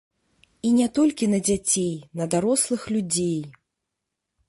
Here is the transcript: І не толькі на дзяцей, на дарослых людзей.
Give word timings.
І 0.69 0.71
не 0.77 0.87
толькі 0.99 1.29
на 1.35 1.39
дзяцей, 1.49 1.93
на 2.23 2.31
дарослых 2.35 2.81
людзей. 2.97 3.39